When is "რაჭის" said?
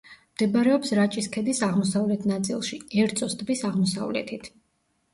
0.99-1.27